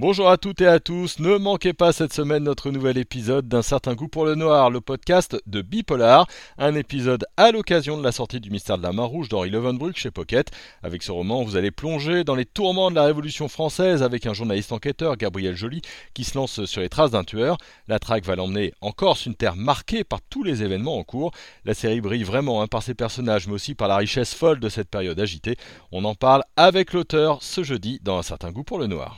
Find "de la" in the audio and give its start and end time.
7.98-8.12, 8.78-8.92, 12.92-13.02